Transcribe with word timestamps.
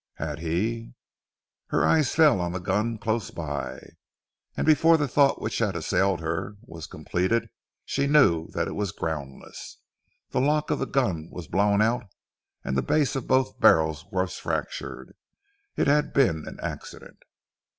Had 0.15 0.39
he? 0.39 0.95
Her 1.67 1.85
eyes 1.85 2.15
fell 2.15 2.41
on 2.41 2.53
the 2.53 2.59
gun 2.59 2.97
close 2.97 3.29
by, 3.29 3.83
and 4.57 4.65
before 4.65 4.97
the 4.97 5.07
thought 5.07 5.39
which 5.39 5.59
had 5.59 5.75
assailed 5.75 6.21
her 6.21 6.57
was 6.63 6.87
completed 6.87 7.51
she 7.85 8.07
knew 8.07 8.47
that 8.47 8.67
it 8.67 8.73
was 8.73 8.91
groundless. 8.91 9.77
The 10.31 10.41
lock 10.41 10.71
of 10.71 10.79
the 10.79 10.87
gun 10.87 11.29
was 11.31 11.47
blown 11.47 11.83
out, 11.83 12.07
and 12.63 12.75
the 12.75 12.81
base 12.81 13.15
of 13.15 13.27
both 13.27 13.59
barrels 13.59 14.03
was 14.11 14.39
fractured. 14.39 15.13
It 15.75 15.85
had 15.85 16.13
been 16.13 16.47
an 16.47 16.59
accident. 16.63 17.19